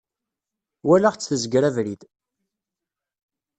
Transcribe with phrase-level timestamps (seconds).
[0.87, 2.01] Walaɣ-tt tezger abrid.